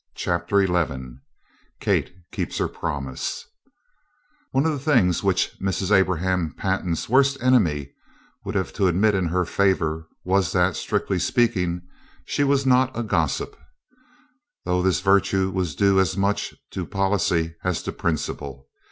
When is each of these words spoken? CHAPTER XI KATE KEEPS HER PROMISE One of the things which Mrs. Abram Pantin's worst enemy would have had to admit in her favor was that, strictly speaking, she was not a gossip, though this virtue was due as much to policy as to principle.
CHAPTER 0.15 0.65
XI 0.65 1.19
KATE 1.79 2.11
KEEPS 2.31 2.57
HER 2.57 2.67
PROMISE 2.67 3.45
One 4.49 4.65
of 4.65 4.71
the 4.71 4.79
things 4.79 5.21
which 5.21 5.51
Mrs. 5.61 5.91
Abram 5.95 6.55
Pantin's 6.57 7.07
worst 7.07 7.37
enemy 7.39 7.93
would 8.43 8.55
have 8.55 8.69
had 8.69 8.75
to 8.77 8.87
admit 8.87 9.13
in 9.13 9.27
her 9.27 9.45
favor 9.45 10.07
was 10.23 10.53
that, 10.53 10.75
strictly 10.75 11.19
speaking, 11.19 11.83
she 12.25 12.43
was 12.43 12.65
not 12.65 12.97
a 12.97 13.03
gossip, 13.03 13.55
though 14.65 14.81
this 14.81 15.01
virtue 15.01 15.51
was 15.51 15.75
due 15.75 15.99
as 15.99 16.17
much 16.17 16.55
to 16.71 16.87
policy 16.87 17.53
as 17.63 17.83
to 17.83 17.91
principle. 17.91 18.69